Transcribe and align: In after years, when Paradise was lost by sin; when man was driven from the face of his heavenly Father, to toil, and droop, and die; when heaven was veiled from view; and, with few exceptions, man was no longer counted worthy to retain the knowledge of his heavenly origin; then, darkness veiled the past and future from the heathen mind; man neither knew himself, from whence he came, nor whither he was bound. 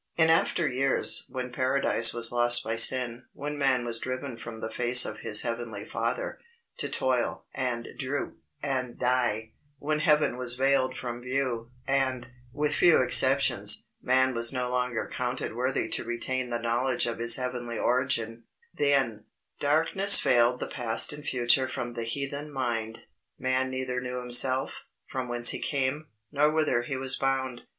In 0.17 0.31
after 0.31 0.67
years, 0.67 1.27
when 1.29 1.51
Paradise 1.51 2.11
was 2.11 2.31
lost 2.31 2.63
by 2.63 2.75
sin; 2.75 3.25
when 3.33 3.55
man 3.59 3.85
was 3.85 3.99
driven 3.99 4.35
from 4.35 4.59
the 4.59 4.71
face 4.71 5.05
of 5.05 5.19
his 5.19 5.41
heavenly 5.43 5.85
Father, 5.85 6.39
to 6.77 6.89
toil, 6.89 7.45
and 7.53 7.87
droop, 7.99 8.39
and 8.63 8.97
die; 8.97 9.51
when 9.77 9.99
heaven 9.99 10.39
was 10.39 10.55
veiled 10.55 10.97
from 10.97 11.21
view; 11.21 11.69
and, 11.87 12.29
with 12.51 12.73
few 12.73 12.99
exceptions, 13.03 13.85
man 14.01 14.33
was 14.33 14.51
no 14.51 14.71
longer 14.71 15.07
counted 15.07 15.53
worthy 15.53 15.87
to 15.89 16.03
retain 16.03 16.49
the 16.49 16.57
knowledge 16.57 17.05
of 17.05 17.19
his 17.19 17.35
heavenly 17.35 17.77
origin; 17.77 18.45
then, 18.73 19.25
darkness 19.59 20.19
veiled 20.19 20.59
the 20.59 20.65
past 20.65 21.13
and 21.13 21.27
future 21.27 21.67
from 21.67 21.93
the 21.93 22.05
heathen 22.05 22.51
mind; 22.51 23.03
man 23.37 23.69
neither 23.69 24.01
knew 24.01 24.17
himself, 24.19 24.73
from 25.05 25.27
whence 25.29 25.49
he 25.51 25.59
came, 25.59 26.07
nor 26.31 26.51
whither 26.51 26.81
he 26.81 26.97
was 26.97 27.15
bound. 27.15 27.67